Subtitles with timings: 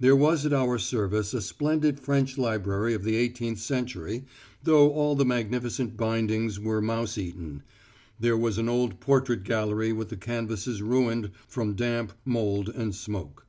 [0.00, 4.24] There was at our service a splendid French library of the eighteenth century,
[4.62, 7.62] though all the magnificent bindings were mouse eaten.
[8.18, 13.46] There was an old portrait gallery with the canvases ruined from damp, mould, and smoke.